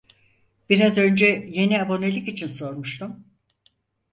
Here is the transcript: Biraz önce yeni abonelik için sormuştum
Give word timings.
Biraz 0.69 0.97
önce 0.97 1.45
yeni 1.49 1.81
abonelik 1.81 2.27
için 2.27 2.47
sormuştum 2.47 3.25